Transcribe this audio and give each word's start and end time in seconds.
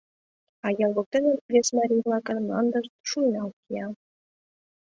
А 0.65 0.67
ял 0.85 0.91
воктене 0.97 1.31
вес 1.51 1.67
марий-влакын 1.77 2.37
мландышт 2.45 2.93
шуйналт 3.09 3.55
кия. 3.65 3.87